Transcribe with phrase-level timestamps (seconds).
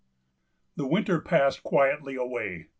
[0.77, 2.69] The Winter passed quietly away.